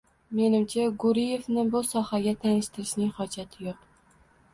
Menimcha, 0.37 0.85
Gurievni 1.03 1.65
bu 1.75 1.81
sohaga 1.89 2.33
tanishtirishning 2.45 3.13
hojati 3.19 3.67
yo'q 3.67 3.85